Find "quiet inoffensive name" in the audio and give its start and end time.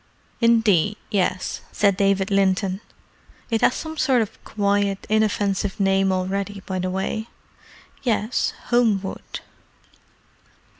4.43-6.11